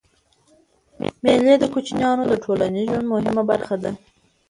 مېلې 1.23 1.55
د 1.59 1.65
کوچنيانو 1.73 2.23
د 2.27 2.33
ټولنیز 2.43 2.87
ژوند 2.91 3.09
مهمه 3.13 3.43
برخه 3.51 3.75
ده. 3.83 3.91